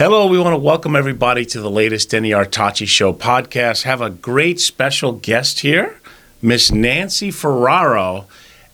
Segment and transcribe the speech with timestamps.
[0.00, 3.82] Hello, we want to welcome everybody to the latest Denny Artachi Show podcast.
[3.82, 6.00] Have a great special guest here,
[6.40, 8.24] Miss Nancy Ferraro.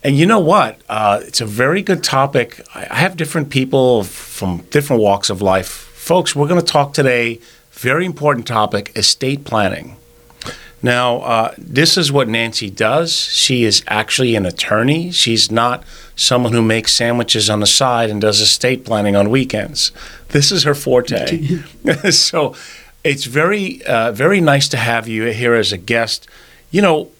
[0.04, 0.80] And you know what?
[0.88, 2.64] Uh, it's a very good topic.
[2.76, 5.66] I I have different people from different walks of life.
[5.66, 7.40] Folks, we're going to talk today,
[7.72, 9.96] very important topic estate planning.
[10.86, 13.12] Now, uh, this is what Nancy does.
[13.12, 15.10] She is actually an attorney.
[15.10, 15.82] She's not
[16.14, 19.90] someone who makes sandwiches on the side and does estate planning on weekends.
[20.28, 21.58] This is her forte.
[22.12, 22.54] so
[23.02, 26.28] it's very, uh, very nice to have you here as a guest.
[26.70, 27.10] You know,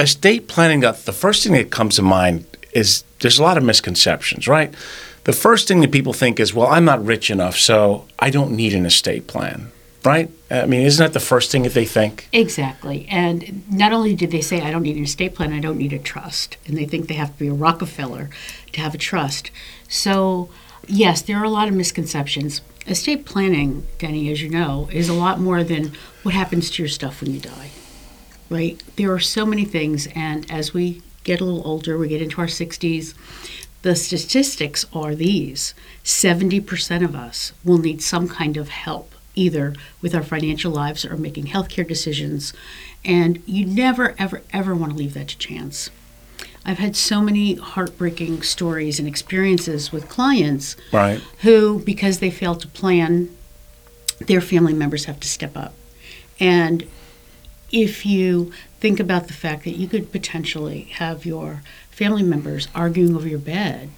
[0.00, 3.62] estate planning, the the first thing that comes to mind is there's a lot of
[3.62, 4.74] misconceptions, right?
[5.22, 8.50] The first thing that people think is, well, I'm not rich enough, so I don't
[8.50, 9.70] need an estate plan,
[10.04, 10.30] right?
[10.50, 12.28] I mean, isn't that the first thing that they think?
[12.32, 13.06] Exactly.
[13.08, 15.92] And not only did they say, I don't need an estate plan, I don't need
[15.92, 16.56] a trust.
[16.66, 18.30] And they think they have to be a Rockefeller
[18.72, 19.50] to have a trust.
[19.88, 20.50] So,
[20.86, 22.60] yes, there are a lot of misconceptions.
[22.86, 25.92] Estate planning, Denny, as you know, is a lot more than
[26.22, 27.70] what happens to your stuff when you die,
[28.50, 28.82] right?
[28.96, 30.08] There are so many things.
[30.16, 33.14] And as we get a little older, we get into our 60s,
[33.82, 40.14] the statistics are these 70% of us will need some kind of help, either with
[40.14, 42.52] our financial lives or making healthcare decisions.
[43.04, 45.90] And you never, ever, ever want to leave that to chance.
[46.64, 51.20] I've had so many heartbreaking stories and experiences with clients Right.
[51.40, 53.28] who, because they failed to plan,
[54.26, 55.74] their family members have to step up.
[56.38, 56.86] And
[57.72, 63.16] if you think about the fact that you could potentially have your family members arguing
[63.16, 63.90] over your bed,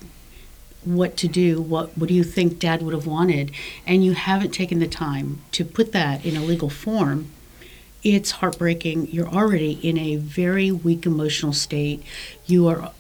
[0.87, 3.51] what to do, what what do you think dad would have wanted,
[3.87, 7.31] and you haven't taken the time to put that in a legal form,
[8.03, 9.09] it's heartbreaking.
[9.11, 12.03] You're already in a very weak emotional state.
[12.47, 12.93] You are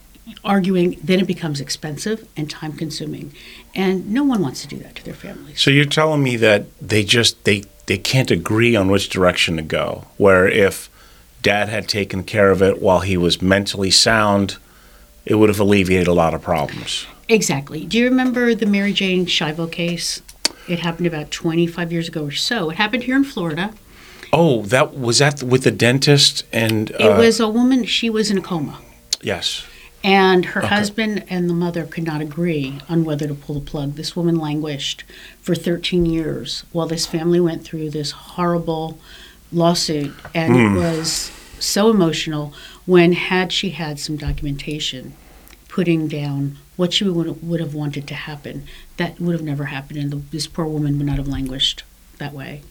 [0.44, 3.32] arguing, then it becomes expensive and time consuming.
[3.74, 5.60] And no one wants to do that to their families.
[5.60, 9.62] So you're telling me that they just they they can't agree on which direction to
[9.62, 10.06] go.
[10.16, 10.90] Where if
[11.42, 14.56] dad had taken care of it while he was mentally sound,
[15.26, 17.06] it would have alleviated a lot of problems.
[17.28, 17.84] Exactly.
[17.86, 20.22] Do you remember the Mary Jane Schiavo case?
[20.68, 22.70] It happened about 25 years ago or so.
[22.70, 23.72] It happened here in Florida.
[24.32, 28.30] Oh, that was that with the dentist and It uh, was a woman, she was
[28.30, 28.78] in a coma.
[29.22, 29.64] yes.
[30.02, 30.68] And her Okay.
[30.74, 33.94] husband and the mother could not agree on whether to pull the plug.
[33.94, 35.02] This woman languished
[35.40, 38.98] for 13 years while this family went through this horrible
[39.50, 40.12] lawsuit.
[40.34, 42.52] And it was so emotional
[42.84, 45.14] when, had she had some documentation
[45.68, 49.98] putting down what she would, would have wanted to happen, that would have never happened.
[49.98, 51.84] And the, this poor woman would not have languished
[52.18, 52.62] that way.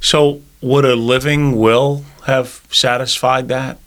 [0.00, 3.78] So would a living will have satisfied that?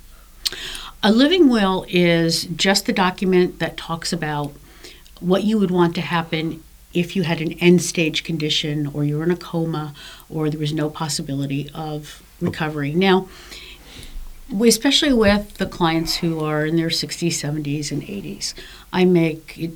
[1.04, 4.54] A living will is just the document that talks about
[5.20, 9.18] what you would want to happen if you had an end stage condition or you
[9.18, 9.94] were in a coma
[10.30, 12.94] or there was no possibility of recovery.
[12.94, 13.28] Now,
[14.50, 18.54] especially with the clients who are in their 60s, 70s, and 80s,
[18.94, 19.72] I make it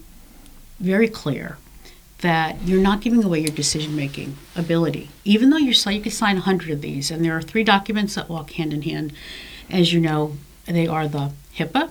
[0.80, 1.58] very clear
[2.20, 5.10] that you're not giving away your decision making ability.
[5.26, 8.30] Even though si- you can sign 100 of these, and there are three documents that
[8.30, 9.12] walk hand in hand.
[9.70, 11.90] As you know, they are the HIPAA,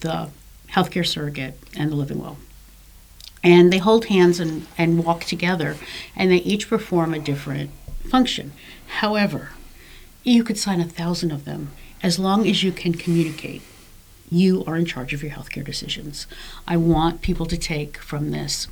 [0.00, 0.28] the
[0.70, 2.36] healthcare surrogate, and the living will.
[3.42, 5.76] And they hold hands and, and walk together,
[6.14, 7.70] and they each perform a different
[8.08, 8.52] function.
[8.98, 9.50] However,
[10.22, 11.70] you could sign a thousand of them
[12.02, 13.62] as long as you can communicate.
[14.30, 16.26] You are in charge of your healthcare decisions.
[16.66, 18.66] I want people to take from this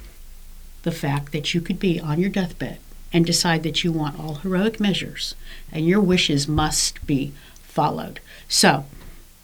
[0.82, 2.78] the fact that you could be on your deathbed
[3.12, 5.34] and decide that you want all heroic measures
[5.72, 7.32] and your wishes must be
[7.62, 8.20] followed.
[8.48, 8.84] So,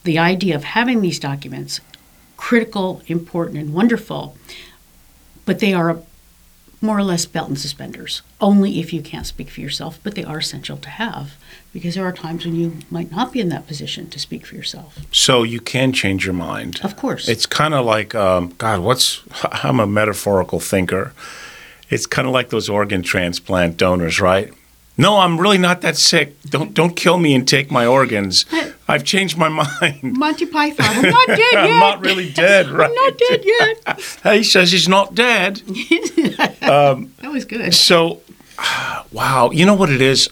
[0.05, 1.81] the idea of having these documents,
[2.37, 4.37] critical, important, and wonderful,
[5.45, 6.03] but they are
[6.81, 10.25] more or less belt and suspenders, only if you can't speak for yourself, but they
[10.25, 11.35] are essential to have
[11.73, 14.55] because there are times when you might not be in that position to speak for
[14.55, 14.99] yourself.
[15.13, 16.81] So you can change your mind.
[16.83, 17.29] Of course.
[17.29, 21.13] It's kind of like, um, God, what's, I'm a metaphorical thinker.
[21.91, 24.53] It's kind of like those organ transplant donors, right?
[25.01, 26.41] No, I'm really not that sick.
[26.43, 28.45] Don't don't kill me and take my organs.
[28.87, 29.49] I've changed my
[29.81, 30.03] mind.
[30.03, 31.55] Monty Python, I'm not dead yet.
[31.57, 32.91] I'm not really dead, right?
[32.91, 34.35] I'm not dead yet.
[34.35, 35.63] he says he's not dead.
[36.71, 37.75] That was good.
[37.75, 38.21] So,
[39.13, 40.29] wow, you know what it is?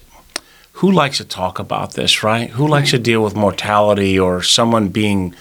[0.74, 2.50] Who likes to talk about this, right?
[2.50, 5.34] Who likes to deal with mortality or someone being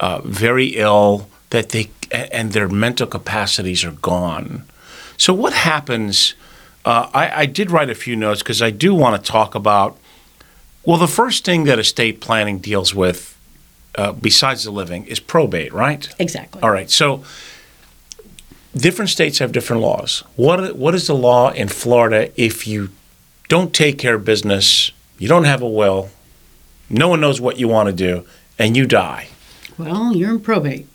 [0.00, 4.64] uh, very ill that they and their mental capacities are gone?
[5.18, 6.34] So, what happens?
[6.84, 9.98] Uh, I, I did write a few notes because I do want to talk about.
[10.86, 13.38] Well, the first thing that estate planning deals with,
[13.96, 16.08] uh, besides the living, is probate, right?
[16.18, 16.60] Exactly.
[16.62, 16.90] All right.
[16.90, 17.24] So
[18.76, 20.22] different states have different laws.
[20.36, 22.90] What what is the law in Florida if you
[23.48, 26.10] don't take care of business, you don't have a will,
[26.90, 28.26] no one knows what you want to do,
[28.58, 29.28] and you die?
[29.76, 30.88] Well, you're in probate.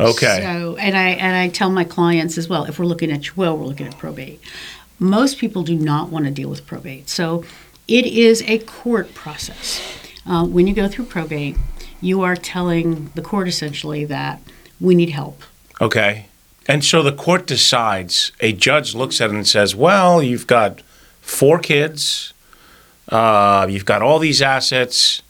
[0.00, 0.40] Okay.
[0.42, 3.34] So, and I and I tell my clients as well, if we're looking at your
[3.36, 4.40] will, we're looking at probate.
[4.98, 7.08] Most people do not want to deal with probate.
[7.08, 7.44] So,
[7.88, 9.82] it is a court process.
[10.24, 11.56] Uh, when you go through probate,
[12.00, 14.40] you are telling the court essentially that
[14.80, 15.42] we need help.
[15.80, 16.26] Okay.
[16.66, 20.80] And so the court decides, a judge looks at it and says, well, you've got
[21.20, 22.32] four kids,
[23.08, 25.22] uh, you've got all these assets.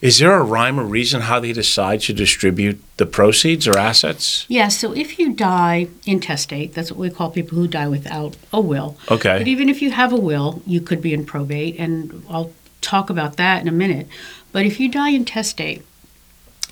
[0.00, 4.44] Is there a rhyme or reason how they decide to distribute the proceeds or assets?
[4.48, 8.60] Yeah, so if you die intestate, that's what we call people who die without a
[8.60, 8.96] will.
[9.08, 9.38] Okay.
[9.38, 13.10] But even if you have a will, you could be in probate, and I'll talk
[13.10, 14.08] about that in a minute.
[14.50, 15.82] But if you die intestate,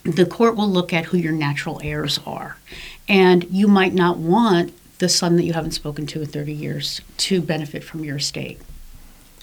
[0.02, 2.56] the court will look at who your natural heirs are.
[3.08, 7.00] And you might not want the son that you haven't spoken to in 30 years
[7.16, 8.60] to benefit from your estate.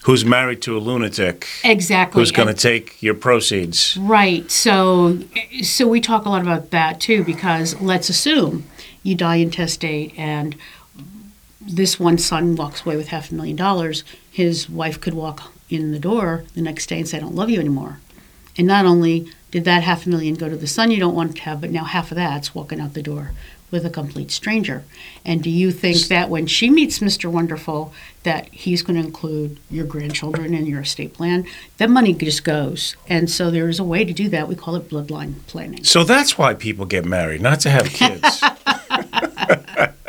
[0.04, 1.46] Who's married to a lunatic?
[1.64, 2.20] Exactly.
[2.20, 3.96] Who's going to take your proceeds?
[3.96, 4.48] Right.
[4.50, 5.18] So
[5.62, 8.64] so we talk a lot about that too because let's assume
[9.02, 10.56] you die intestate and
[11.60, 15.90] this one son walks away with half a million dollars, his wife could walk in
[15.92, 17.98] the door the next day and say I don't love you anymore.
[18.56, 21.36] And not only did that half a million go to the son you don't want
[21.36, 23.32] to have, but now half of that's walking out the door
[23.70, 24.84] with a complete stranger.
[25.24, 27.30] And do you think that when she meets Mr.
[27.30, 27.92] Wonderful
[28.22, 31.46] that he's going to include your grandchildren in your estate plan?
[31.78, 32.96] That money just goes.
[33.08, 34.48] And so there is a way to do that.
[34.48, 35.84] We call it bloodline planning.
[35.84, 38.42] So that's why people get married, not to have kids.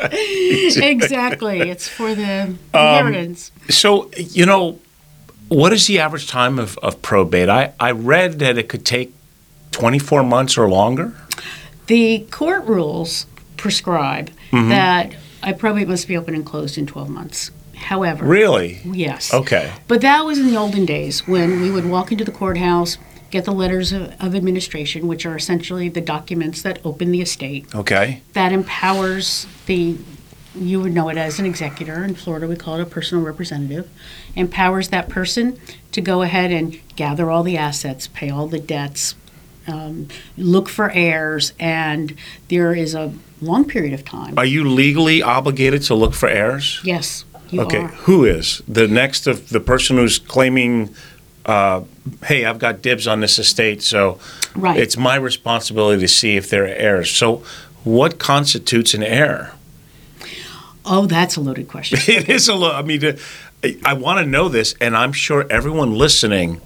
[0.00, 1.60] exactly.
[1.60, 3.52] It's for the um, inheritance.
[3.68, 4.78] so, you know,
[5.48, 7.48] what is the average time of, of probate?
[7.48, 9.12] I, I read that it could take
[9.72, 11.14] 24 months or longer.
[11.86, 13.26] the court rules
[13.60, 14.68] prescribe Mm-hmm.
[14.70, 15.14] that
[15.44, 17.50] I probably must be open and closed in 12 months.
[17.76, 18.80] However, Really?
[18.84, 19.32] yes.
[19.32, 19.72] Okay.
[19.86, 22.98] But that was in the olden days when we would walk into the courthouse,
[23.30, 27.72] get the letters of, of administration, which are essentially the documents that open the estate.
[27.74, 28.22] Okay.
[28.32, 29.96] That empowers the,
[30.54, 32.02] you would know it as an executor.
[32.04, 33.88] In Florida, we call it a personal representative.
[34.34, 35.58] Empowers that person
[35.92, 39.14] to go ahead and gather all the assets, pay all the debts,
[39.68, 42.14] um, look for heirs, and
[42.48, 44.34] there is a long period of time.
[44.38, 46.80] Are you legally obligated to look for heirs?
[46.84, 47.78] yes, you okay.
[47.84, 47.88] are.
[47.88, 50.94] Who is the next of the person who's claiming?
[51.46, 51.82] Uh,
[52.26, 54.18] hey, I've got dibs on this estate, so
[54.54, 54.78] Right.
[54.78, 57.10] it's my responsibility to see if there are heirs.
[57.10, 57.42] So,
[57.82, 59.52] what constitutes an heir?
[60.84, 61.98] Oh, that's a loaded question.
[62.14, 62.74] It is a lot.
[62.74, 63.16] I mean, uh,
[63.84, 66.60] I want to know this, and I'm sure everyone listening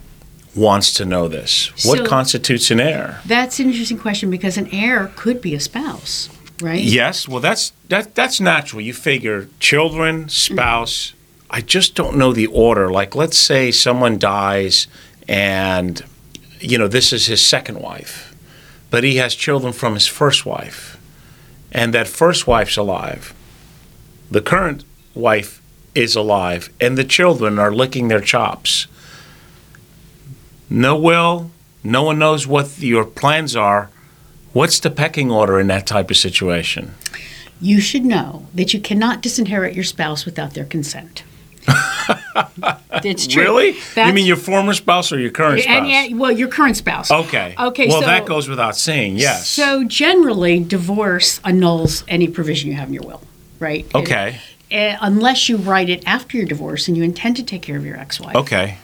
[0.55, 1.71] wants to know this.
[1.85, 3.21] What So- constitutes an heir?
[3.25, 6.29] That's an interesting question because an heir could be a spouse,
[6.61, 6.81] right?
[6.81, 8.81] Yes, well, that's that that's natural.
[8.81, 10.29] You figure children, mm-hmm.
[10.29, 11.13] spouse.
[11.49, 12.91] I just don't know the order.
[12.91, 14.87] Like, let's say someone dies,
[15.27, 16.03] and
[16.59, 18.35] you know this is his second wife,
[18.89, 20.97] but he has children from his first wife,
[21.71, 23.33] and that first wife's alive.
[24.31, 25.61] The current wife
[25.93, 28.87] is alive, and the children are licking their chops.
[30.69, 31.51] No will.
[31.83, 33.89] No one knows what your plans are.
[34.55, 36.93] What's the pecking order in that type of situation?
[37.59, 41.23] You should know that you cannot disinherit your spouse without their consent.
[43.03, 43.43] it's true.
[43.43, 43.77] Really?
[43.97, 45.75] you mean your former spouse or your current spouse?
[45.75, 47.11] And, yeah, well, your current spouse.
[47.11, 47.53] okay.
[47.59, 49.17] Okay, Well, so- that goes without saying.
[49.17, 49.49] Yes.
[49.49, 53.23] So generally, divorce annuls any provision you have in your will,
[53.59, 53.85] right?
[53.93, 54.39] okay.
[54.71, 57.85] Uh, unless you write it after your divorce and you intend to take care of
[57.85, 58.37] your ex-wife.
[58.37, 58.77] Okay.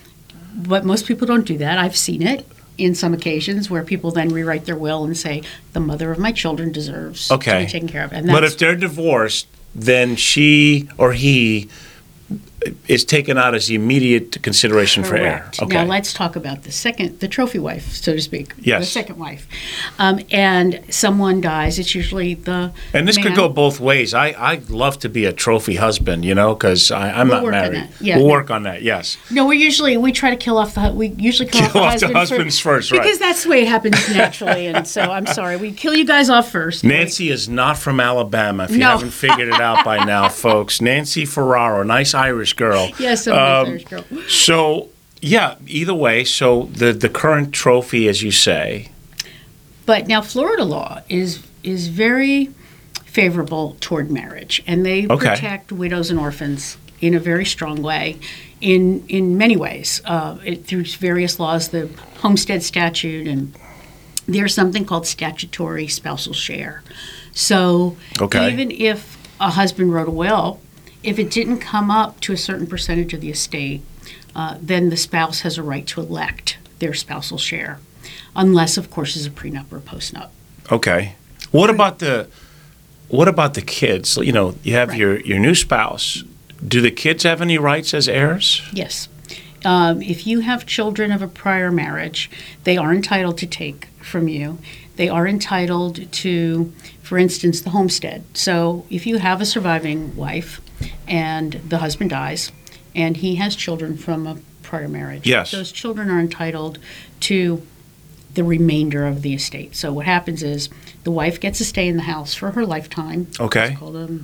[0.54, 1.78] But most people don't do that.
[1.78, 2.46] I've seen it
[2.78, 5.42] in some occasions where people then rewrite their will and say
[5.74, 7.60] the mother of my children deserves Okay.
[7.60, 8.14] to be taken care of.
[8.14, 11.70] And But if they're divorced, then she or he
[12.88, 15.50] is taken out as the immediate consideration for heir.
[15.62, 15.76] Okay.
[15.76, 18.54] Now let's talk about the second, the trophy wife, so to speak.
[18.60, 18.82] Yes.
[18.82, 19.48] The second wife.
[19.98, 21.80] Um, and someone dies.
[21.80, 24.14] It's usually the and this could go both ways.
[24.14, 27.90] I I love to be a trophy husband, you know, because I'm We'll not married.
[28.00, 28.34] Yeah, we'll no.
[28.34, 28.82] work on that.
[28.84, 29.18] Yes.
[29.32, 31.84] No, we usually we try to kill off the we usually kill, off the Kill
[31.84, 33.02] off the husband husbands first, right.
[33.02, 34.68] because that's the way it happens naturally.
[34.68, 36.84] and so I'm sorry, we kill you guys off first.
[36.84, 38.66] Nancy is not from Alabama.
[38.66, 38.90] If you No.
[38.90, 40.82] haven't figured it out by now, folks.
[40.82, 42.92] Nancy Ferraro, nice Irish girl.
[43.00, 44.06] Yes, so Um, Irish girl.
[44.28, 44.90] So
[45.22, 46.24] yeah, either way.
[46.24, 48.90] So the the current trophy, as you say,
[49.86, 52.50] But now Florida law is is very
[53.06, 55.30] favorable toward marriage, and they Okay.
[55.30, 58.18] protect widows and orphans in a very strong way,
[58.62, 61.90] in in many ways, uh, it, through various laws, the
[62.22, 63.54] homestead statute, and
[64.28, 66.84] there's something called statutory spousal share.
[67.34, 68.52] So Okay.
[68.54, 70.60] even if a husband wrote a will,
[71.04, 73.82] if it didn't come up to a certain percentage of the estate,
[74.36, 77.80] uh, then the spouse has a right to elect their spousal share,
[78.36, 80.30] unless, of course, it's a prenup or a postnup.
[80.72, 81.16] Okay.
[81.52, 82.28] What about the
[83.10, 84.16] what about the kids?
[84.18, 84.98] You know, you have Right.
[85.00, 86.24] your your new spouse.
[86.66, 88.62] Do the kids have any rights as heirs?
[88.72, 89.10] Yes.
[89.66, 92.30] Um, if you have children of a prior marriage,
[92.64, 94.60] they are entitled to take from you.
[94.96, 98.24] They are entitled to, for instance, the homestead.
[98.34, 100.62] So if you have a surviving wife
[101.08, 102.52] and the husband dies
[102.96, 105.52] and he has children from a prior marriage, Yes.
[105.52, 106.80] those children are entitled
[107.22, 107.62] to
[108.34, 109.76] the remainder of the estate.
[109.76, 110.70] So what happens is
[111.04, 113.28] the wife gets to stay in the house for her lifetime.
[113.40, 113.72] Okay.
[113.72, 114.20] It's called a,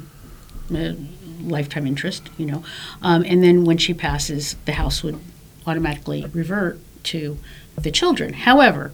[0.73, 0.95] a
[1.41, 2.63] lifetime interest, you know.
[3.01, 5.19] Um, and then when she passes, the house would
[5.65, 7.37] automatically revert to
[7.77, 8.33] the children.
[8.33, 8.91] However,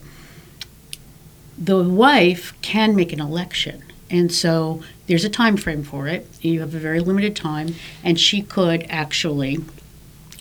[1.57, 3.83] the wife can make an election.
[4.13, 6.27] And so there's a time frame for it.
[6.41, 9.57] You have a very limited time, and she could actually,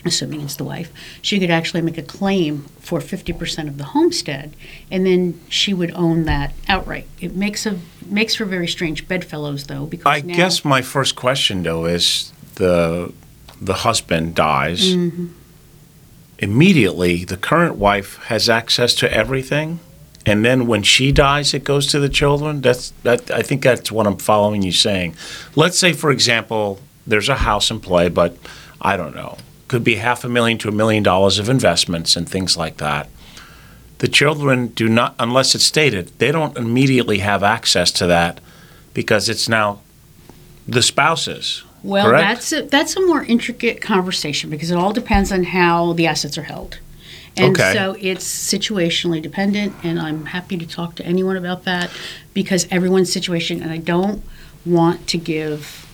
[0.05, 0.91] assuming it's the wife,
[1.23, 4.55] she could actually make a claim for 50% of the homestead,
[4.91, 7.07] and then she would own that outright.
[7.19, 11.15] It makes a makes for very strange bedfellows, though, because I now, guess my first
[11.15, 13.11] question though is the
[13.59, 14.93] the husband dies.
[14.93, 15.27] Mm-hmm.
[16.37, 19.79] Immediately, the current wife has access to everything,
[20.25, 22.61] and then when she dies, it goes to the children.
[22.61, 23.29] That's that.
[23.29, 25.15] I think that's what I'm following you saying.
[25.55, 28.37] Let's say, for example, there's a house in play, but
[28.81, 29.37] I don't know,
[29.67, 33.09] could be half a million to a million dollars of investments and things like that.
[33.99, 38.39] The children do not, unless it's stated, they don't immediately have access to that
[38.93, 39.79] because it's now
[40.67, 41.63] the spouses.
[41.83, 42.23] Well, correct?
[42.23, 46.37] that's a, that's a more intricate conversation because it all depends on how the assets
[46.37, 46.79] are held.
[47.35, 47.73] And Okay.
[47.73, 51.89] so it's situationally dependent, and I'm happy to talk to anyone about that
[52.33, 54.23] because everyone's situation, and I don't
[54.65, 55.87] want to give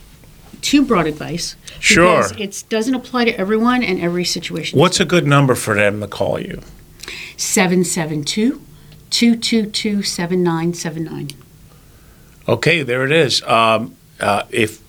[0.61, 1.55] too broad advice.
[1.79, 2.27] Sure.
[2.27, 4.77] Because it doesn't apply to everyone and every situation.
[4.77, 6.61] What's a good number for them to call you?
[7.37, 8.61] 772
[9.09, 11.29] 222 7979.
[12.47, 13.41] Okay, there it is.
[13.43, 14.81] Um, uh, if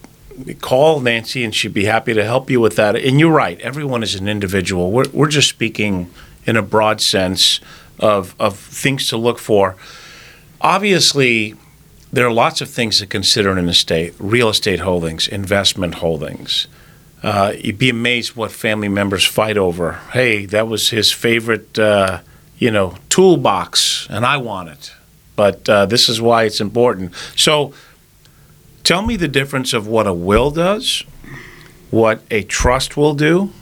[0.60, 2.96] call Nancy, and she'd be happy to help you with that.
[2.96, 3.60] And you're right.
[3.60, 4.90] Everyone is an individual.
[4.90, 6.10] We're we're just speaking
[6.46, 7.60] in a broad sense
[7.98, 9.76] of of things to look for.
[10.60, 11.54] Obviously,
[12.12, 16.66] there are lots of things to consider in an estate: real estate holdings, investment holdings.
[17.22, 20.00] Uh, you'd be amazed what family members fight over.
[20.12, 22.20] Hey, that was his favorite, uh,
[22.58, 24.92] you know, toolbox, and I want it.
[25.36, 27.14] But uh, this is why it's important.
[27.36, 27.74] So,
[28.84, 31.04] tell me the difference of what a will does,
[31.90, 33.52] what a trust will do.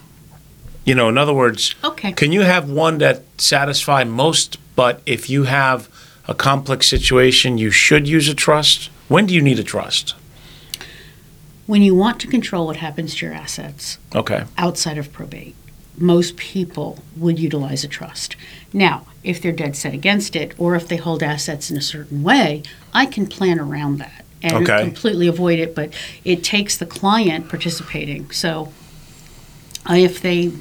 [0.89, 2.13] You know, in other words, Okay.
[2.13, 5.87] can you have one that satisfy most, but if you have
[6.27, 8.89] a complex situation, you should use a trust?
[9.07, 10.15] When do you need a trust?
[11.67, 14.45] When you want to control what happens to your assets, Okay.
[14.57, 15.55] outside of probate.
[15.99, 18.37] Most people would utilize a trust.
[18.73, 22.23] Now, if they're dead set against it, or if they hold assets in a certain
[22.23, 22.63] way,
[22.95, 24.81] I can plan around that and Okay.
[24.81, 25.93] completely avoid it, but
[26.25, 28.31] it takes the client participating.
[28.31, 28.73] So
[29.97, 30.53] if they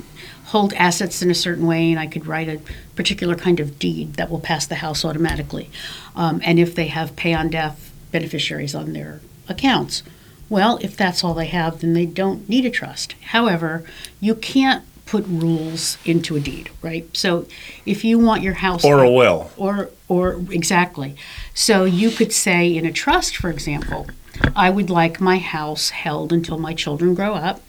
[0.46, 2.62] hold assets in a certain way, and I could write a
[2.96, 5.70] particular kind of deed that will pass the house automatically.
[6.16, 9.20] Um, and if they have pay on death beneficiaries on their
[9.50, 10.04] accounts,
[10.50, 13.16] well, if that's all they have, then they don't need a trust.
[13.32, 13.84] However,
[14.22, 17.06] you can't put rules into a deed, right?
[17.16, 17.46] So
[17.86, 19.52] if you want your house Or a will.
[19.58, 21.16] or or exactly.
[21.54, 24.08] So you could say in a trust, for example,
[24.56, 27.62] I would like my house held until my children grow up.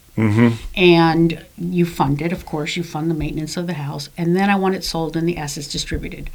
[0.76, 4.50] And you fund it, of course, you fund the maintenance of the house, and then
[4.50, 6.30] I want it sold and the assets distributed.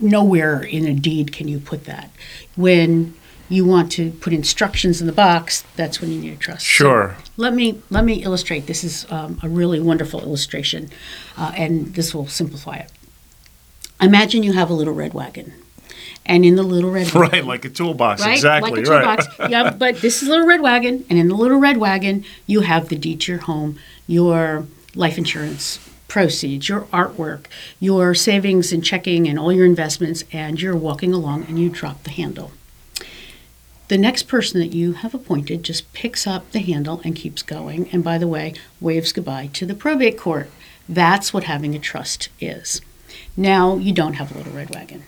[0.00, 2.10] Nowhere in a deed can you put that.
[2.56, 3.14] When
[3.48, 6.62] you want to put instructions in the box, that's when you need a trust.
[6.66, 7.16] So Sure.
[7.36, 8.66] let me let me illustrate.
[8.66, 10.90] This is um, a really wonderful illustration,
[11.36, 12.90] uh, and this will simplify it.
[14.00, 15.52] Imagine you have a little red wagon,
[16.26, 18.22] and in the little red wagon, Right, like a toolbox.
[18.22, 18.70] right, Exactly.
[18.72, 19.18] like a right.
[19.20, 19.38] toolbox.
[19.50, 22.60] yeah, but this is a little red wagon, and in the little red wagon, you
[22.60, 25.78] have the deed to your home, your life insurance
[26.08, 27.46] proceeds, your artwork,
[27.80, 32.02] your savings and checking, and all your investments, and you're walking along, and you drop
[32.04, 32.52] the handle.
[33.88, 37.88] The next person that you have appointed just picks up the handle and keeps going,
[37.92, 40.50] and by the way, waves goodbye to the probate court.
[40.88, 42.80] That's what having a trust is.
[43.36, 45.04] Now you don't have a little red wagon,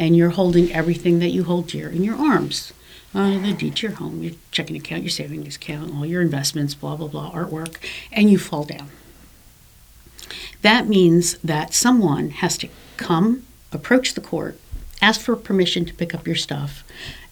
[0.00, 2.72] and you're holding everything that you hold dear in your arms.
[3.14, 6.74] Uh, the deed to your home, your checking account, your savings account, all your investments,
[6.74, 7.76] blah, blah, blah, artwork,
[8.10, 8.88] and you fall down.
[10.62, 14.58] That means that someone has to come, approach the court,
[15.02, 16.82] ask for permission to pick up your stuff,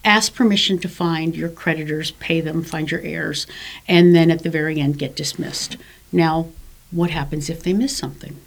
[0.05, 3.47] ask permission to find your creditors, pay them, find your heirs,
[3.87, 5.75] and then at the very end get dismissed.
[6.11, 6.49] Now,
[6.91, 8.37] what happens if they miss something?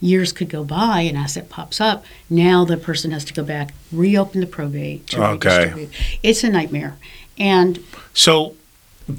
[0.00, 2.04] Years could go by, an asset pops up.
[2.30, 5.48] Now the person has to go back, reopen the probate to Okay.
[5.58, 5.90] redistribute.
[6.22, 6.96] It's a nightmare.
[7.38, 7.80] And
[8.14, 8.54] So,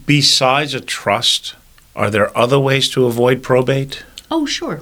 [0.06, 1.56] besides a trust,
[1.96, 4.04] are there other ways to avoid probate?
[4.34, 4.82] oh, sure,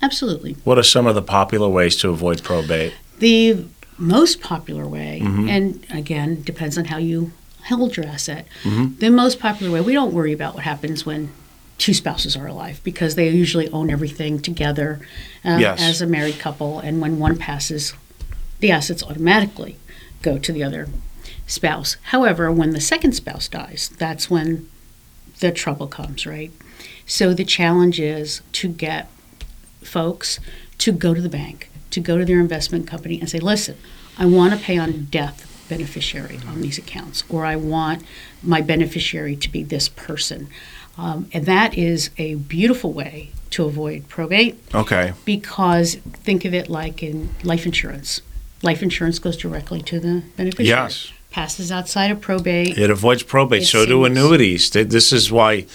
[0.00, 0.52] absolutely.
[0.64, 2.94] What are some of the popular ways to avoid probate?
[3.18, 3.64] The
[3.98, 5.48] most popular way, Mm-hmm.
[5.48, 7.32] and again, depends on how you
[7.62, 8.46] held your asset.
[8.62, 8.98] Mm-hmm.
[8.98, 11.30] The most popular way, we don't worry about what happens when
[11.78, 15.00] two spouses are alive because they usually own everything together
[15.44, 15.80] uh, Yes.
[15.82, 16.78] as a married couple.
[16.78, 17.94] And when one passes,
[18.60, 19.76] the assets automatically
[20.22, 20.88] go to the other
[21.46, 21.96] spouse.
[22.04, 24.68] However, when the second spouse dies, that's when
[25.40, 26.52] the trouble comes, right?
[27.06, 29.10] So the challenge is to get
[29.82, 30.40] folks
[30.78, 33.76] to go to the bank, to go to their investment company and say, listen,
[34.16, 38.02] I want to pay on death beneficiary on these accounts, or I want
[38.42, 40.48] my beneficiary to be this person.
[40.96, 45.12] Um, and that is a beautiful way to avoid probate Okay.
[45.24, 48.20] because think of it like in life insurance.
[48.62, 50.68] Life insurance goes directly to the beneficiary.
[50.68, 51.12] Yes.
[51.30, 52.78] Passes outside of probate.
[52.78, 53.62] It avoids probate.
[53.62, 54.70] It so do annuities.
[54.70, 55.66] This is why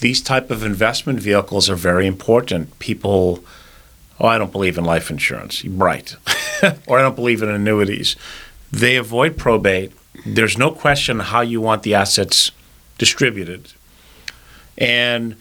[0.00, 2.78] these type of investment vehicles are very important.
[2.78, 3.42] People,
[4.20, 5.64] oh, I don't believe in life insurance.
[5.64, 6.14] Right.
[6.86, 8.16] or I don't believe in annuities.
[8.70, 9.92] They avoid probate.
[10.26, 12.50] There's no question how you want the assets
[12.98, 13.72] distributed.
[14.78, 15.36] And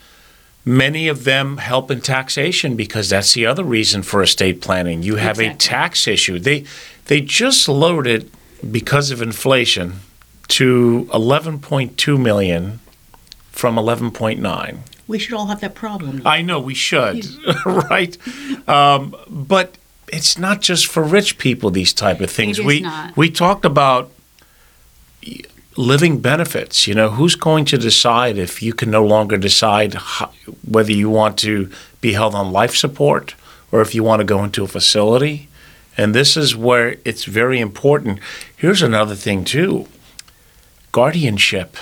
[0.65, 5.01] many of them help in taxation because that's the other reason for estate planning.
[5.01, 6.39] You have a tax issue.
[6.39, 6.65] They
[7.05, 8.29] they just lowered it
[8.69, 10.01] because of inflation
[10.49, 12.79] to 11.2 million
[13.51, 14.77] from 11.9.
[15.07, 16.21] We should all have that problem.
[16.25, 17.25] I know we should,
[17.65, 18.17] right?
[18.67, 19.77] Um, but
[20.11, 21.69] it's not just for rich people.
[21.69, 22.59] These type of things.
[22.59, 23.15] We not.
[23.15, 24.11] we talked about
[25.77, 26.87] living benefits.
[26.87, 30.31] You know, who's going to decide if you can no longer decide how,
[30.67, 31.69] whether you want to
[32.01, 33.35] be held on life support
[33.71, 35.47] or if you want to go into a facility?
[35.95, 38.19] And this is where it's very important.
[38.55, 39.87] Here's another thing too:
[40.91, 41.77] guardianship.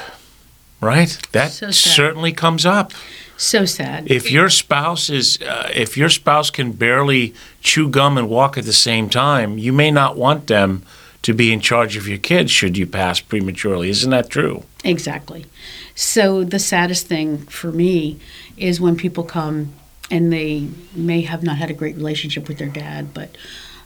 [0.82, 1.18] Right?
[1.32, 2.92] That So certainly comes up.
[3.38, 4.10] So sad.
[4.10, 8.66] If your spouse is, uh, if your spouse can barely chew gum and walk at
[8.66, 10.84] the same time, you may not want them
[11.26, 13.90] to be in charge of your kids should you pass prematurely.
[13.90, 14.64] Isn't that true?
[14.84, 15.48] Exactly.
[15.96, 18.20] So the saddest thing for me
[18.58, 19.74] is when people come
[20.12, 23.36] and they may have not had a great relationship with their dad, but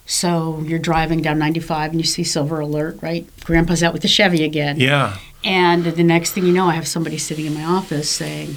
[0.06, 3.26] so you're driving down 95 and you see silver alert, right?
[3.46, 4.78] Grandpa's out with the Chevy again.
[4.78, 5.18] Yeah.
[5.42, 8.56] And the next thing you know, I have somebody sitting in my office saying,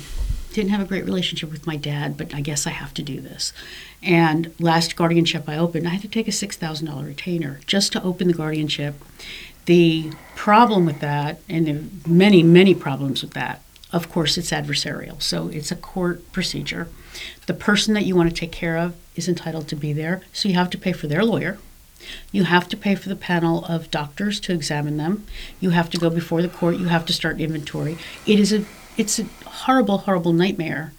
[0.54, 3.20] didn't have a great relationship with my dad, but I guess I have to do
[3.20, 3.52] this.
[4.02, 8.28] And last guardianship I opened, I had to take a $6,000 retainer just to open
[8.28, 8.94] the guardianship.
[9.66, 13.62] The problem with that, and there are many, many problems with that,
[13.92, 15.20] of course, it's adversarial.
[15.22, 16.88] So it's a court procedure.
[17.46, 20.22] The person that you want to take care of is entitled to be there.
[20.32, 21.58] So you have to pay for their lawyer.
[22.32, 25.26] You have to pay for the panel of doctors to examine them.
[25.60, 26.76] You have to go before the court.
[26.76, 27.96] You have to start inventory.
[28.26, 28.64] It is a
[28.96, 30.92] it's a horrible, horrible nightmare.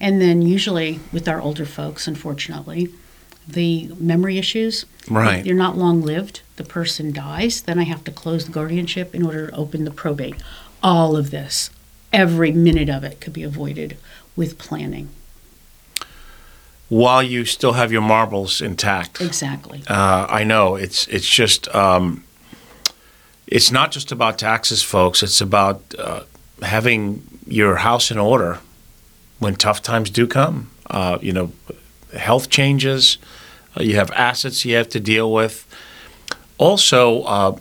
[0.00, 2.88] And then usually with our older folks, unfortunately,
[3.46, 4.86] the memory issues.
[5.08, 5.44] Right.
[5.44, 6.42] They're not long lived.
[6.56, 7.62] The person dies.
[7.62, 10.36] Then I have to close the guardianship in order to open the probate.
[10.82, 11.70] All of this,
[12.12, 13.96] every minute of it could be avoided
[14.36, 15.10] with planning.
[16.88, 19.20] While you still have your marbles intact.
[19.20, 19.84] Exactly.
[19.86, 22.24] Uh, I know it's it's just um,
[23.46, 25.22] it's not just about taxes, folks.
[25.22, 26.22] It's about uh,
[26.62, 28.58] having your house in order
[29.38, 30.70] when tough times do come.
[30.88, 31.52] Uh, you know,
[32.16, 33.18] health changes.
[33.76, 35.66] Uh, you have assets you have to deal with.
[36.58, 37.58] Also, uh,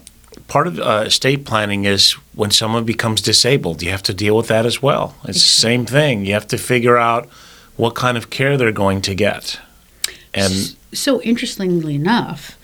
[0.48, 3.82] part of uh, estate planning is when someone becomes disabled.
[3.82, 5.16] You have to deal with that as well.
[5.24, 6.26] It's the same thing.
[6.26, 7.30] You have to figure out
[7.78, 9.60] what kind of care they're going to get.
[10.34, 12.58] And So interestingly enough,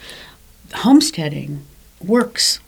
[0.73, 1.63] homesteading
[2.01, 2.59] works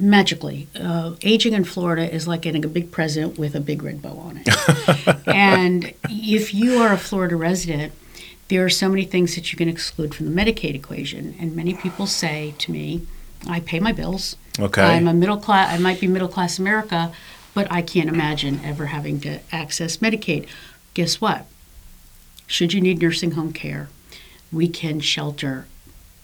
[0.00, 0.68] magically.
[0.78, 4.16] Uh, aging in Florida is like getting a big present with a big red bow
[4.18, 5.26] on it.
[5.26, 7.92] and if you are a Florida resident,
[8.48, 11.36] there are so many things that you can exclude from the Medicaid equation.
[11.38, 13.06] And many people say to me,
[13.48, 14.36] I pay my bills.
[14.58, 14.82] Okay.
[14.82, 17.12] I'm a middle class, I might be middle class America,
[17.54, 20.46] but I can't imagine ever having to access Medicaid.
[20.94, 21.46] Guess what?
[22.46, 23.88] Should you need nursing home care,
[24.52, 25.66] we can shelter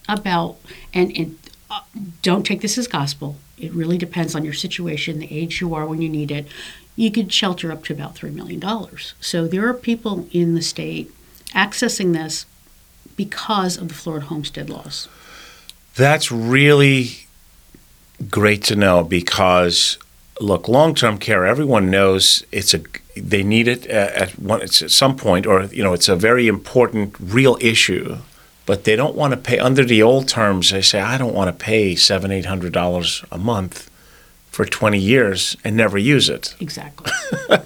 [0.09, 0.57] about,
[0.93, 1.81] and, and uh,
[2.21, 3.37] don't take this as gospel.
[3.57, 6.47] It really depends on your situation, the age you are when you need it.
[6.95, 8.61] You could shelter up to about $3 million.
[9.19, 11.11] So there are people in the state
[11.53, 12.45] accessing this
[13.15, 15.07] because of the Florida homestead laws.
[15.95, 17.27] That's really
[18.29, 19.99] Great to know because
[20.39, 21.45] look, long-term care.
[21.45, 22.81] Everyone knows it's a
[23.15, 26.15] they need it at, at one it's at some point, or you know, it's a
[26.15, 28.17] very important, real issue.
[28.67, 30.69] But they don't want to pay under the old terms.
[30.69, 33.89] They say, I don't want to pay seven, eight hundred dollars a month
[34.51, 36.53] for twenty years and never use it.
[36.59, 37.11] Exactly.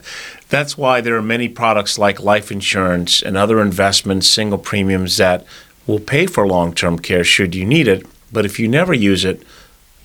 [0.49, 5.45] That's why there are many products like life insurance and other investments, single premiums that
[5.87, 8.05] will pay for long-term care should you need it.
[8.31, 9.43] But if you never use it,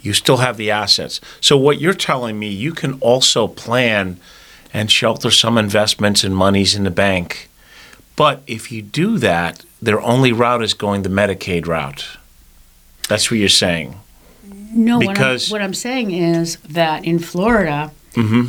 [0.02, 1.20] you still have the assets.
[1.40, 4.18] So what you're telling me, you can also plan
[4.72, 7.48] and shelter some investments and monies in the bank.
[8.16, 12.07] But if you do that, their only route is going the Medicaid route.
[13.09, 14.00] That's what you're saying.
[14.72, 18.46] No, Because- what, I'm, what I'm saying is that in Florida, Mm-hmm.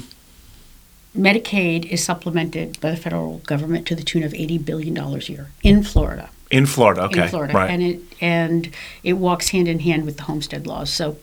[1.16, 5.32] Medicaid is supplemented by the federal government to the tune of eighty billion dollars a
[5.34, 6.30] year in Florida.
[6.52, 7.24] In Florida, okay.
[7.24, 7.70] in Florida, Right.
[7.72, 8.70] and it and
[9.04, 10.90] it walks hand in hand with the homestead laws.
[10.92, 11.18] So,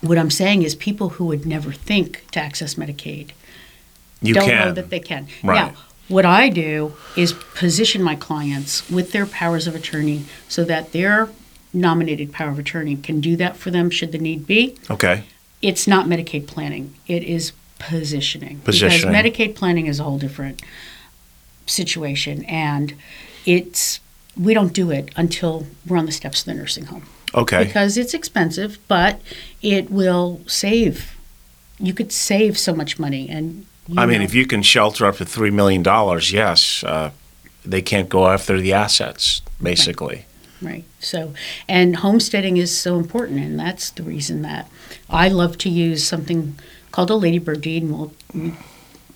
[0.00, 3.30] what I'm saying is, people who would never think to access Medicaid
[4.20, 4.66] you don't can.
[4.68, 5.28] know that they can.
[5.42, 5.72] Right.
[5.72, 5.74] Now,
[6.08, 11.28] what I do is position my clients with their powers of attorney so that their
[11.72, 14.76] nominated power of attorney can do that for them should the need be.
[14.90, 15.24] okay.
[15.62, 16.94] It's not Medicaid planning.
[17.06, 18.60] It is positioning.
[18.60, 19.00] Positioning.
[19.12, 20.62] Because Medicaid planning is a whole different
[21.66, 22.94] situation and
[23.44, 24.00] it's
[24.36, 27.02] we don't do it until we're on the steps of the nursing home
[27.34, 27.64] Okay.
[27.64, 29.20] because it's expensive, but
[29.62, 31.16] it will save.
[31.78, 35.06] You could save so much money, and you I mean, know- if you can shelter
[35.06, 35.82] up to $3 million,
[36.32, 37.10] yes, uh,
[37.64, 40.24] they can't go after the assets, basically.
[40.62, 40.84] Right.
[41.00, 41.34] So,
[41.68, 44.70] and homesteading is so important, and that's the reason that
[45.10, 46.58] I love to use something
[46.92, 48.12] called a ladybird deed, and we'll.
[48.34, 48.54] We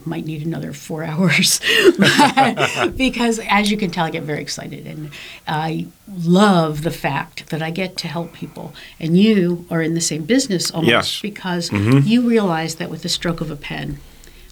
[0.06, 1.60] might need another four hours
[2.96, 5.10] because as you can tell i get very excited and
[5.46, 5.86] i
[6.24, 10.24] love the fact that i get to help people and you are in the same
[10.24, 11.16] business almost Yes.
[11.16, 11.20] Mm-hmm.
[11.28, 11.70] because
[12.06, 13.98] you realize that with the stroke of a pen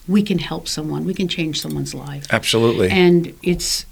[0.09, 2.89] we can help someone we can change someone's life Absolutely.
[2.89, 3.85] and it's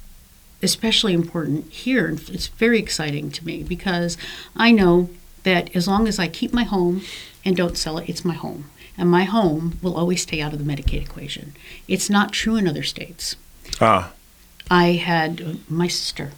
[0.62, 2.10] especially important here.
[2.10, 4.17] It's very exciting to me because
[4.56, 5.10] I know
[5.43, 7.01] that as long as I keep my home
[7.45, 8.69] and don't sell it, it's my home.
[8.97, 11.53] And my home will always stay out of the Medicaid equation.
[11.88, 13.36] It's not true in other states.
[13.80, 14.12] ah,
[14.69, 16.32] I had my sister,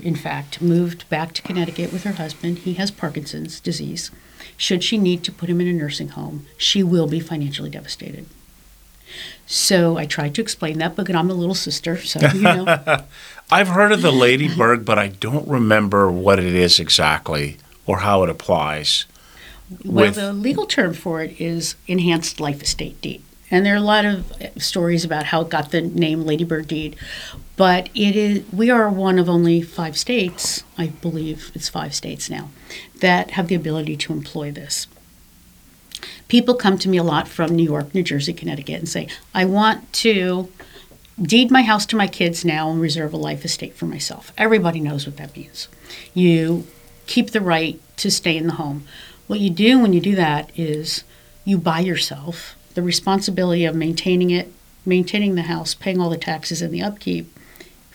[0.00, 2.58] in fact, moved back to Connecticut with her husband.
[2.60, 4.10] He has Parkinson's disease.
[4.56, 8.26] Should she need to put him in a nursing home, she will be financially devastated.
[9.46, 13.04] So I tried to explain that, but I'm a little sister, so you know.
[13.50, 17.56] I've heard of the ladybird, but I don't remember what it is exactly
[17.86, 19.06] or how it applies.
[19.84, 23.22] Well, the legal term for it is enhanced life estate deed.
[23.50, 26.96] And there are a lot of stories about how it got the name Ladybird deed.
[27.56, 32.28] But it is we are one of only five states, I believe it's five states
[32.28, 32.50] now,
[33.00, 34.88] that have the ability to employ this.
[36.28, 39.44] People come to me a lot from New York, New Jersey, Connecticut and say, I
[39.44, 40.50] want to
[41.20, 44.32] deed my house to my kids now and reserve a life estate for myself.
[44.36, 45.68] Everybody knows what that means.
[46.12, 46.66] You
[47.06, 48.86] keep the right to stay in the home.
[49.26, 51.04] What you do when you do that is
[51.44, 54.52] you buy yourself the responsibility of maintaining it,
[54.84, 57.32] maintaining the house, paying all the taxes and the upkeep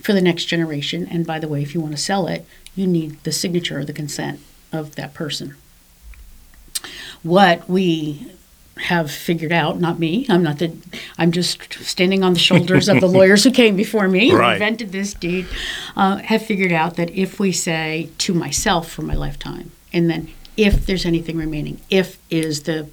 [0.02, 1.08] for the next generation.
[1.10, 3.86] And by the way, if you want to sell it, you need the signature or
[3.86, 4.40] the consent
[4.72, 5.56] of that person.
[7.24, 8.28] What we
[8.78, 10.76] have figured out, not me, I'm not the,
[11.18, 14.54] I'm just standing on the shoulders of the lawyers who came before me and Right.
[14.54, 15.46] invented this deed,
[15.96, 20.30] uh, have figured out that if we say to myself for my lifetime, and then
[20.58, 22.88] if there's anything remaining, if is the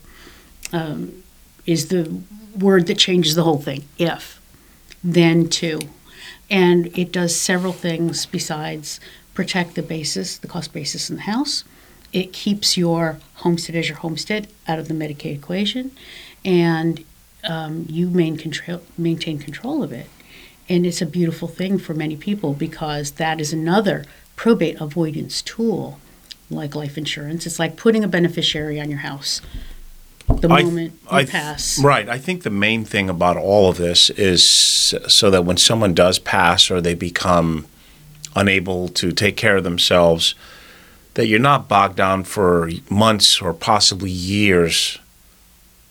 [0.72, 1.22] um,
[1.64, 2.20] is the
[2.58, 3.84] word that changes the whole thing.
[3.98, 4.40] If,
[5.04, 5.80] then to,
[6.50, 9.00] and it does several things besides
[9.34, 11.64] protect the basis, the cost basis in the house.
[12.12, 15.92] It keeps your homestead as your homestead out of the Medicaid equation,
[16.44, 17.04] and
[17.44, 20.08] um, you main control, maintain control of it.
[20.68, 24.04] And it's a beautiful thing for many people because that is another
[24.36, 25.98] probate avoidance tool,
[26.50, 27.46] like life insurance.
[27.46, 29.40] It's like putting a beneficiary on your house
[30.40, 31.78] the I- moment you I- pass.
[31.78, 32.08] Right.
[32.08, 36.18] I think the main thing about all of this is so that when someone does
[36.18, 37.66] pass or they become
[38.36, 40.34] unable to take care of themselves,
[41.18, 45.00] that you're not bogged down for months or possibly years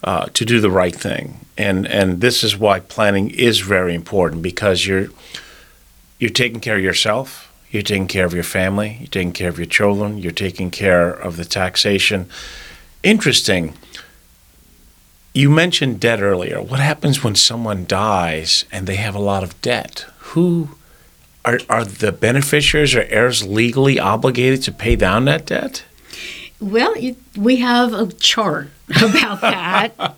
[0.01, 1.45] uh, to do the right thing.
[1.57, 5.09] And and this is why planning is very important because you're
[6.17, 9.57] you're taking care of yourself, you're taking care of your family, you're taking care of
[9.57, 12.29] your children, you're taking care of the taxation.
[13.03, 13.73] Interesting.
[15.33, 16.61] You mentioned debt earlier.
[16.61, 20.05] What happens when someone dies and they have a lot of debt?
[20.31, 20.69] Who
[21.47, 25.83] are, are the beneficiaries or heirs legally obligated to pay down that debt?
[26.59, 28.69] Well, it, we have a chart
[29.01, 30.15] about that.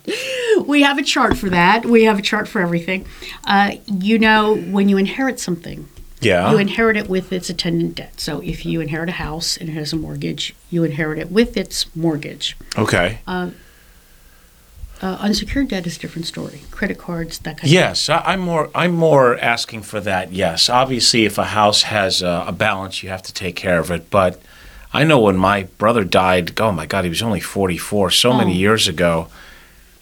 [0.66, 1.84] we have a chart for that.
[1.86, 3.06] We have a chart for everything.
[3.46, 5.88] Uh, you know, when you inherit something,
[6.20, 6.50] Yeah.
[6.50, 8.18] you inherit it with its attendant debt.
[8.20, 11.56] So if you inherit a house and it has a mortgage, you inherit it with
[11.56, 12.56] its mortgage.
[12.78, 13.18] okay.
[13.26, 13.50] Uh,
[15.02, 16.60] unsecured debt is a different story.
[16.70, 18.70] Credit cards, that kind of Yes, I'm more.
[18.74, 20.32] I'm more asking for that.
[20.32, 23.90] Yes, obviously, if a house has a, a balance, you have to take care of
[23.90, 24.10] it.
[24.10, 24.40] But
[24.92, 26.58] I know when my brother died.
[26.60, 28.56] Oh my God, he was only 44, so many Oh.
[28.56, 29.28] years ago,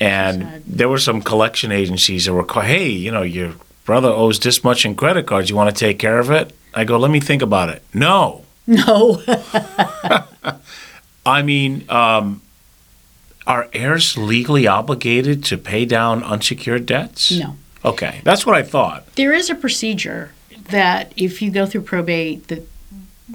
[0.01, 0.63] and Sad.
[0.67, 3.53] there were some collection agencies that were, call, hey, you know, your
[3.85, 5.51] brother owes this much in credit cards.
[5.51, 6.55] You want to take care of it?
[6.75, 7.83] I go, let me think about it.
[7.95, 9.23] No, No.
[11.27, 12.41] I mean, um,
[13.49, 17.33] are heirs legally obligated to pay down unsecured debts?
[17.33, 17.57] no.
[17.85, 19.07] Okay, that's what I thought.
[19.15, 20.33] There is a procedure
[20.71, 22.69] that if you go through probate that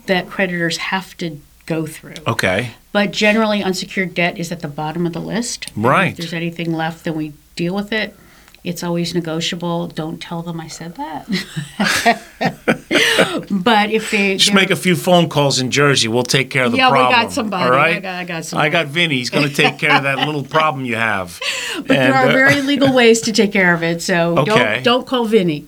[0.06, 2.16] that creditors have to go through.
[2.28, 2.72] Okay.
[2.92, 5.72] But generally unsecured debt is at the bottom of the list.
[5.76, 6.12] Right.
[6.12, 8.16] If there's anything left, then we deal with it.
[8.64, 9.88] It's always negotiable.
[9.88, 11.28] Don't tell them I said that.
[13.52, 16.08] but if they Just make a few phone calls in Jersey.
[16.08, 17.02] We'll take care of the problem.
[17.02, 17.64] Yeah, we got somebody.
[17.66, 17.98] All right.
[17.98, 19.16] I got- I got I got Vinny.
[19.16, 21.40] He's going to take care of that little problem you have.
[21.76, 24.02] but there are uh, very legal ways to take care of it.
[24.02, 24.76] So Okay.
[24.76, 25.66] don't don't call Vinny.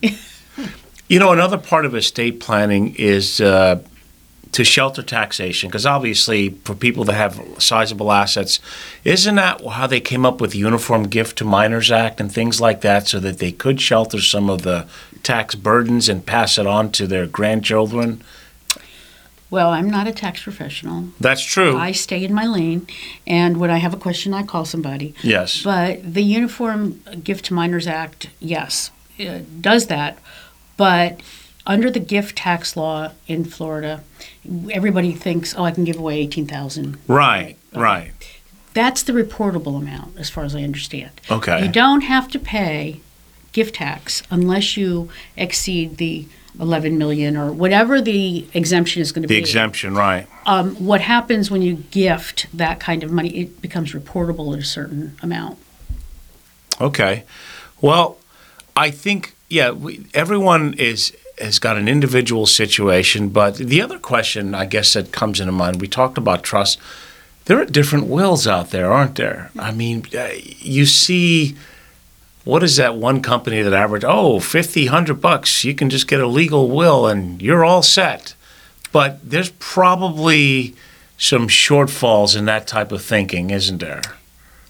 [1.10, 3.81] You know, another part of estate planning is uh,
[4.56, 8.62] to shelter taxation, because obviously, for people that have sizable assets,
[9.04, 12.62] isn't that how they came up with the Uniform Gift to Minors Act and things
[12.62, 14.88] like that, so that they could shelter some of the
[15.24, 18.24] tax burdens and pass it on to their grandchildren?
[19.52, 21.10] well, I'm not a tax professional.
[21.20, 21.78] That's true.
[21.78, 22.88] I stay in my lane,
[23.28, 25.13] and when I have a question, I call somebody.
[25.22, 25.63] yes.
[25.63, 30.18] But the Uniform Gift to Minors Act, yes, it does that.
[30.78, 31.20] But
[31.67, 34.04] under the gift tax law in Florida,
[34.71, 36.97] everybody thinks, oh, I can give away eighteen thousand.
[37.08, 37.58] right.
[37.73, 38.13] Right.
[38.73, 41.21] That's the reportable amount, as far as I understand.
[41.32, 41.65] Okay.
[41.65, 42.99] You don't have to pay
[43.54, 46.28] gift tax unless you exceed the
[46.60, 49.41] eleven million or whatever the exemption is going to The be.
[49.41, 49.95] The exemption.
[49.95, 50.28] Right.
[50.45, 53.30] Um, what happens when you gift that kind of money?
[53.38, 55.58] It becomes reportable at a certain amount.
[56.80, 57.23] Okay.
[57.82, 58.17] Well,
[58.75, 64.56] I think yeah, we, everyone is has got an individual situation, but the other question
[64.56, 66.80] I guess that comes into mind, we talked about trust.
[67.45, 69.52] There are different wills out there, aren't there?
[69.60, 71.56] I mean, uh, you see
[72.45, 76.21] what is that one company that averaged oh 50 100 bucks you can just get
[76.21, 78.36] a legal will and you're all set
[78.91, 80.76] but there's probably
[81.17, 84.02] some shortfalls in that type of thinking isn't there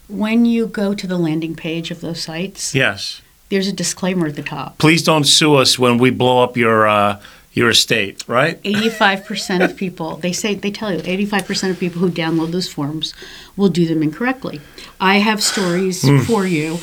[0.07, 4.35] When you go to the landing page of those sites, yes there's a disclaimer at
[4.35, 4.77] the top.
[4.77, 7.19] please don't sue us when we blow up your uh,
[7.53, 8.61] your estate, right?
[8.63, 13.13] 85% of people, they say, they tell you, 85% of people who download those forms
[13.55, 14.59] will do them incorrectly.
[14.99, 16.19] I have stories Hmm.
[16.23, 16.79] for you,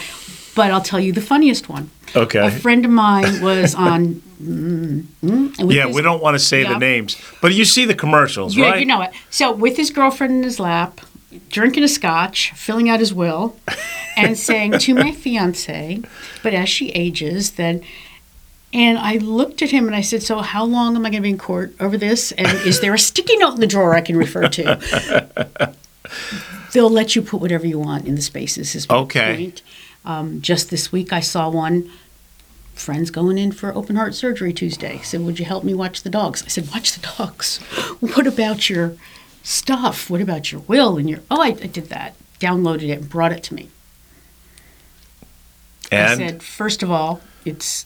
[0.55, 1.91] but I'll tell you the funniest one.
[2.17, 2.47] Okay.
[2.47, 4.23] A friend of mine was on.
[4.43, 6.73] Mm, mm, Yeah, his- we don't want to say Yeah.
[6.73, 8.65] the names, but you see the commercials, right?
[8.65, 8.81] Yeah, right?
[8.81, 9.11] you know it.
[9.29, 11.01] So with his girlfriend in his lap,
[11.49, 13.57] drinking a scotch, filling out his will,
[14.17, 16.03] and saying to my fiance,
[16.43, 17.83] but as she ages, then.
[18.75, 21.27] And I looked at him and I said, "So how long am I going to
[21.27, 22.33] be in court over this?
[22.33, 25.75] And is there a sticky note in the drawer I can refer to?"
[26.73, 28.75] They'll let you put whatever you want in the spaces.
[28.75, 29.37] Is my Okay.
[29.37, 29.63] point.
[30.07, 31.91] Um, just this week, I saw one.
[32.75, 35.01] Friends going in for open heart surgery Tuesday.
[35.05, 37.59] Said, "Would you help me watch the dogs?" I said, "Watch the dogs.
[38.01, 38.95] What about your
[39.43, 40.09] stuff?
[40.11, 42.15] What about your will and your?" Oh, I, I did that.
[42.41, 43.69] Downloaded it and brought it to me.
[45.91, 47.85] I said, first of all, it's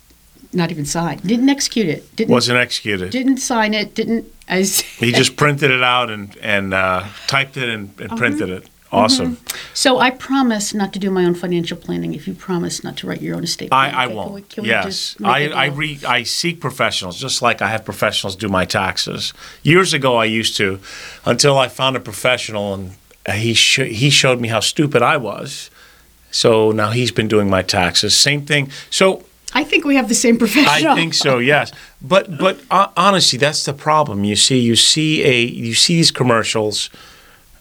[0.53, 1.23] not even signed.
[1.27, 2.15] Didn't execute it.
[2.17, 3.11] Didn't wasn't executed.
[3.11, 3.95] didn't sign it.
[3.95, 4.27] Didn't.
[4.49, 8.49] I s- he just printed it out and and uh, typed it and, and printed
[8.49, 8.69] it.
[8.97, 9.39] Awesome.
[9.75, 12.15] So I promise not to do my own financial planning.
[12.15, 14.15] If you promise not to write your own estate, plan, I okay?
[14.15, 14.49] Won't.
[14.49, 17.85] can we yes, just make I I, re, I seek professionals, just like I have
[17.85, 19.33] professionals do my taxes.
[19.63, 20.81] Years ago, I used to,
[21.25, 22.93] until I found a professional, and
[23.31, 25.71] he sh- he showed me how stupid I was.
[26.31, 28.17] So now he's been doing my taxes.
[28.17, 28.71] Same thing.
[28.91, 30.93] So I think we have the same professional.
[30.93, 31.39] I think so.
[31.39, 34.25] Yes, but but uh, honestly, that's the problem.
[34.25, 36.91] You see, you see a you see these commercials,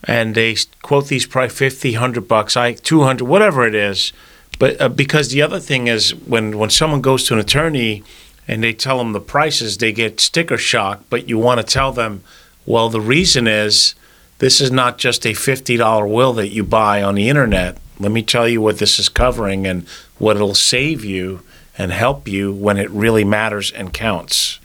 [0.07, 4.13] and they quote these price 50, 100 bucks, I two hundred, whatever it is.
[4.59, 8.03] But uh, because the other thing is when when someone goes to an attorney
[8.47, 11.03] and they tell them the prices, they get sticker shock.
[11.09, 12.23] But you want to tell them,
[12.65, 13.95] well, the reason is
[14.37, 17.77] this is not just a fifty dollar will that you buy on the internet.
[17.99, 19.87] Let me tell you what this is covering and
[20.17, 21.41] what it'll save you
[21.77, 24.59] and help you when it really matters and counts.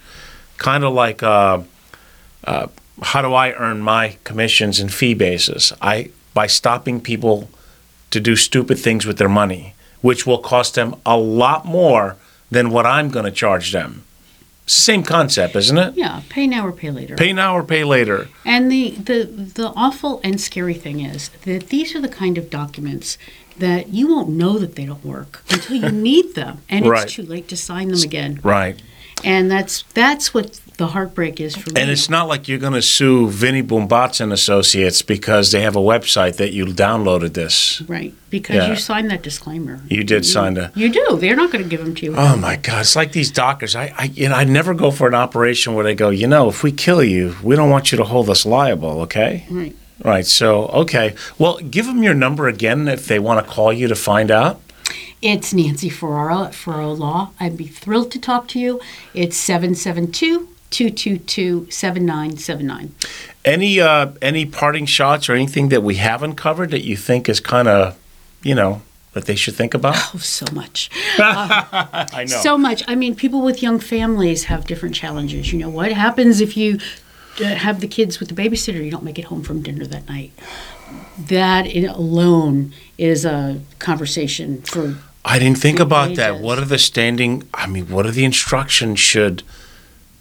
[0.58, 1.62] Kind of like uh,
[2.44, 2.66] uh,
[3.02, 5.72] how do I earn my commissions and fee basis?
[5.80, 7.50] I by stopping people
[8.10, 12.16] to do stupid things with their money, which will cost them a lot more
[12.50, 14.04] than what I'm going to charge them.
[14.64, 15.94] It's the same concept, isn't it?
[15.96, 17.16] Yeah, pay now or pay later.
[17.16, 18.28] Pay now or pay later.
[18.44, 22.50] And the, the, the awful and scary thing is that these are the kind of
[22.50, 23.18] documents
[23.58, 27.04] that you won't know that they don't work until you need them, and Right.
[27.04, 28.40] it's too late to sign them again.
[28.42, 28.80] Right.
[29.24, 31.80] And that's that's what the heartbreak is for me.
[31.80, 35.76] And it's not like you're going to sue Vinnie Boombatz and Associates because they have
[35.76, 37.82] a website that you downloaded this.
[37.86, 38.70] right because Yeah.
[38.70, 39.80] you signed that disclaimer.
[39.88, 40.72] You did sign the.
[40.74, 41.18] You do.
[41.20, 42.14] They're not going to give them to you.
[42.16, 42.80] Oh my God!
[42.80, 43.76] It's like these doctors.
[43.76, 46.48] I, I, you know, I never go for an operation where they go, you know,
[46.48, 49.02] if we kill you, we don't want you to hold us liable.
[49.02, 49.44] Okay.
[49.50, 49.76] Right.
[50.02, 50.26] Right.
[50.26, 51.14] So, okay.
[51.38, 54.60] Well, give them your number again if they want to call you to find out.
[55.20, 57.32] It's Nancy Ferraro at Ferraro Law.
[57.38, 58.80] I'd be thrilled to talk to you.
[59.12, 62.94] It's 772 222 7979.
[63.44, 67.40] Any uh, any parting shots or anything that we haven't covered that you think is
[67.40, 67.98] kind of,
[68.42, 69.96] you know, that they should think about?
[70.14, 70.90] Oh, so much.
[71.18, 72.36] I know.
[72.36, 72.82] So much.
[72.86, 75.52] I mean, people with young families have different challenges.
[75.52, 76.78] You know, what happens if you
[77.40, 80.08] uh, have the kids with the babysitter, you don't make it home from dinner that
[80.08, 80.32] night?
[81.18, 86.40] That in alone is a conversation for I didn't think about that.
[86.40, 87.46] What are the standing?
[87.52, 89.42] I mean, what are the instructions should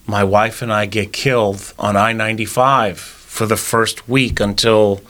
[0.09, 5.01] my wife and I get killed on I ninety five for the first week until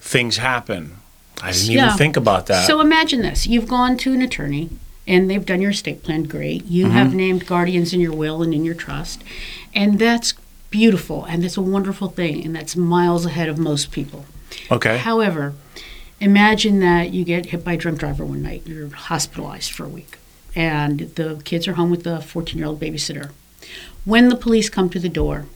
[0.00, 0.96] things happen?
[1.42, 1.86] I didn't Yeah.
[1.86, 2.66] even think about that.
[2.66, 4.70] So imagine this: you've gone to an attorney,
[5.06, 6.24] and they've done your estate plan.
[6.24, 6.64] Great.
[6.66, 6.94] You Mm-hmm.
[6.94, 9.22] have named guardians in your will and in your trust,
[9.74, 10.34] and that's
[10.70, 14.24] beautiful, and that's a wonderful thing, and that's miles ahead of most people.
[14.70, 14.98] okay.
[14.98, 15.54] However,
[16.20, 18.62] imagine that you get hit by a drunk driver one night.
[18.66, 20.18] You're hospitalized for a week,
[20.54, 23.30] and the kids are home with the 14-year-old babysitter.
[24.04, 25.46] When the police come to the door,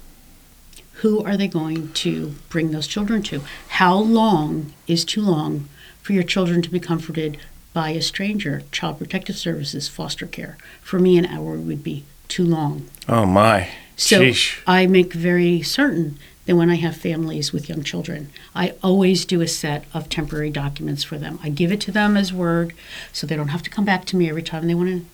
[1.01, 3.43] who are they going to bring those children to?
[3.69, 5.69] How long is too long
[6.01, 7.39] for your children to be comforted
[7.73, 8.63] by a stranger?
[8.73, 10.57] Child Protective Services, foster care.
[10.81, 12.89] For me, an hour would be too long.
[13.09, 13.69] oh my.
[13.97, 14.61] So Sheesh.
[14.67, 19.41] I make very certain that when I have families with young children, I always do
[19.41, 21.39] a set of temporary documents for them.
[21.43, 22.73] I give it to them as word
[23.13, 25.07] so they don't have to come back to me every time they want to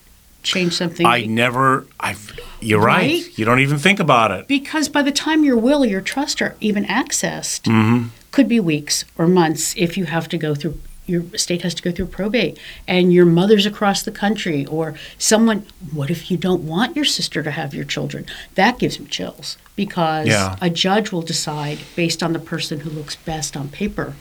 [0.42, 1.06] change something.
[1.06, 1.86] I never.
[2.00, 2.38] I've.
[2.60, 3.22] You're right.
[3.24, 3.38] Right?
[3.38, 4.46] You don't even think about it.
[4.48, 8.08] because by the time your will or your trust are even accessed, Mm-hmm.
[8.30, 11.82] could be weeks or months if you have to go through your state has to
[11.82, 16.62] go through probate and your mother's across the country or someone what if you don't
[16.62, 18.24] want your sister to have your children
[18.54, 20.56] that gives me chills because Yeah.
[20.60, 24.14] a judge will decide based on the person who looks best on paper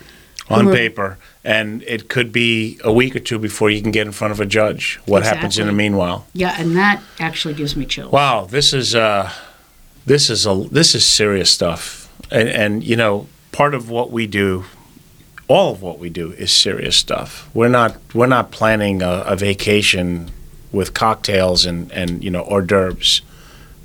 [0.51, 4.05] on are- paper, and it could be a week or two before you can get
[4.05, 4.99] in front of a judge.
[5.05, 6.25] What happens in the meanwhile?
[6.33, 9.31] yeah and that actually gives me chills Wow, this is uh,
[10.05, 14.27] this is a this is serious stuff, and and you know part of what we
[14.27, 14.65] do,
[15.47, 17.49] all of what we do is serious stuff.
[17.53, 20.31] We're not we're not planning a, a vacation
[20.71, 23.21] with cocktails and and you know hors d'oeuvres.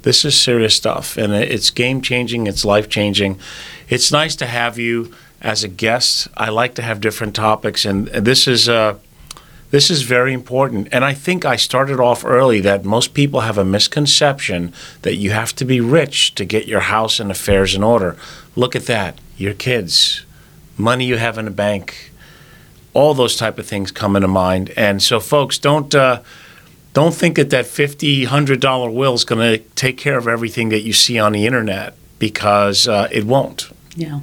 [0.02, 2.46] This is serious stuff, and it's game changing.
[2.46, 3.40] It's life changing.
[3.88, 5.12] It's nice to have you
[5.46, 6.28] as a guest.
[6.36, 8.68] I like to have different topics, and this is.
[8.68, 8.98] Uh,
[9.72, 10.88] this is very important.
[10.92, 15.32] And I think I started off early that most people have a misconception that you
[15.32, 18.16] have to be rich to get your house and affairs in order.
[18.54, 19.18] Look at that.
[19.36, 20.24] Your kids,
[20.78, 22.12] money you have in the bank,
[22.94, 24.72] all those type of things come into mind.
[24.76, 26.22] And so folks, don't uh,
[26.92, 30.68] don't think that that fifty, hundred dollar will is going to take care of everything
[30.68, 33.68] that you see on the internet because uh, it won't.
[33.96, 34.20] yeah.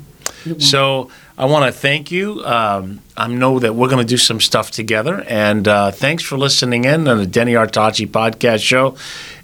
[0.60, 2.44] So I want to thank you.
[2.46, 6.38] Um, I know that we're going to do some stuff together, and uh, thanks for
[6.38, 8.96] listening in on the Denny Artachi podcast show.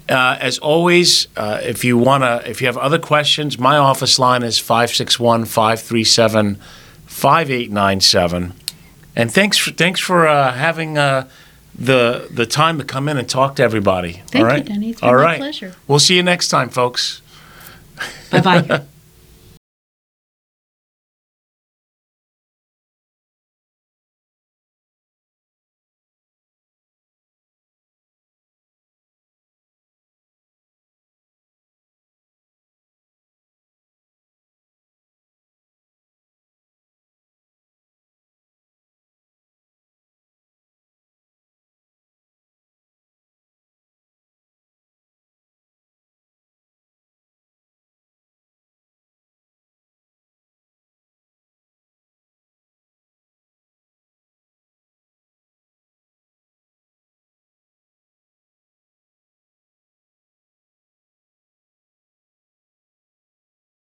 [0.08, 4.18] Uh, as always, uh, if you want to, if you have other questions, my office
[4.18, 6.56] line is 561 537
[7.06, 8.52] 5897.
[9.14, 11.28] And thanks for, thanks for uh, having uh,
[11.76, 14.22] the, the time to come in and talk to everybody.
[14.28, 14.64] Thank all you.
[14.64, 14.90] Denny.
[14.90, 15.38] It's been all my right.
[15.38, 15.74] pleasure.
[15.86, 17.22] We'll see you next time, folks.
[18.30, 18.82] bye-bye